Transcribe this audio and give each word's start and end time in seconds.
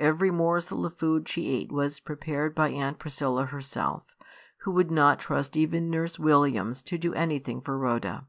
Every 0.00 0.32
morsel 0.32 0.84
of 0.86 0.98
food 0.98 1.28
she 1.28 1.46
ate 1.50 1.70
was 1.70 2.00
prepared 2.00 2.52
by 2.52 2.70
Aunt 2.70 2.98
Priscilla 2.98 3.46
herself, 3.46 4.02
who 4.56 4.72
would 4.72 4.90
not 4.90 5.20
trust 5.20 5.56
even 5.56 5.88
Nurse 5.88 6.18
Williams 6.18 6.82
to 6.82 6.98
do 6.98 7.14
anything 7.14 7.60
for 7.60 7.78
Rhoda. 7.78 8.26